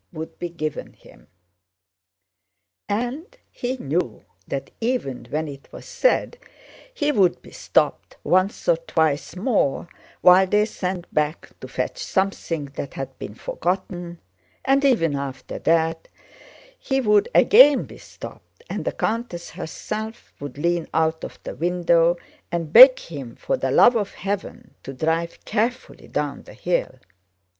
[0.11, 1.27] would be given him:
[2.89, 6.39] and he knew that even when it was said
[6.91, 9.87] he would be stopped once or twice more
[10.21, 14.19] while they sent back to fetch something that had been forgotten,
[14.65, 16.07] and even after that
[16.79, 22.17] he would again be stopped and the countess herself would lean out of the window
[22.51, 26.95] and beg him for the love of heaven to drive carefully down the hill.